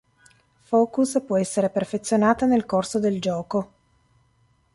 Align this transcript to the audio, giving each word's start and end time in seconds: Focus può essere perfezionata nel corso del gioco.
Focus 0.63 1.21
può 1.23 1.37
essere 1.37 1.69
perfezionata 1.69 2.47
nel 2.47 2.65
corso 2.65 2.97
del 2.97 3.21
gioco. 3.21 3.71